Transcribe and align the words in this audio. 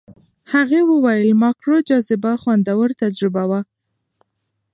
هغې 0.53 0.81
وویل 0.91 1.29
ماکرو 1.41 1.77
جاذبه 1.89 2.31
خوندور 2.41 2.87
تجربه 3.01 3.43
وه. 3.49 3.61